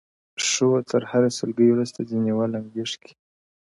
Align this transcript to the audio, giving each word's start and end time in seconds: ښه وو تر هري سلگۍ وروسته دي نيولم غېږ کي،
ښه 0.47 0.63
وو 0.69 0.79
تر 0.91 1.01
هري 1.11 1.29
سلگۍ 1.39 1.69
وروسته 1.71 1.99
دي 2.07 2.17
نيولم 2.25 2.63
غېږ 2.73 2.91
کي، 3.03 3.13